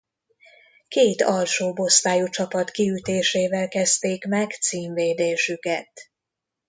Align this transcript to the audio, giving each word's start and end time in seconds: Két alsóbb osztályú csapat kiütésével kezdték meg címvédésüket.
Két 0.87 1.21
alsóbb 1.21 1.79
osztályú 1.79 2.27
csapat 2.27 2.71
kiütésével 2.71 3.67
kezdték 3.67 4.25
meg 4.25 4.49
címvédésüket. 4.51 5.91